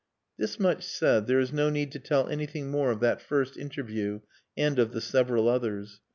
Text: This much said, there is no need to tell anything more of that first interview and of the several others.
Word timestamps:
This 0.35 0.59
much 0.59 0.81
said, 0.83 1.27
there 1.27 1.37
is 1.39 1.53
no 1.53 1.69
need 1.69 1.91
to 1.91 1.99
tell 1.99 2.27
anything 2.27 2.71
more 2.71 2.89
of 2.89 3.01
that 3.01 3.21
first 3.21 3.55
interview 3.55 4.21
and 4.57 4.79
of 4.79 4.93
the 4.93 5.01
several 5.01 5.47
others. 5.47 6.01